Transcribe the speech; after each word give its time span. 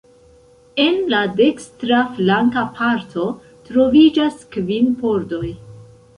En 0.85 0.95
la 1.13 1.19
dekstra 1.41 1.99
flanka 2.15 2.65
parto 2.81 3.27
troviĝas 3.69 4.43
kvin 4.57 4.91
pordoj. 5.05 5.47